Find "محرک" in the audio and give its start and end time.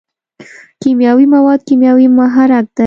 2.17-2.65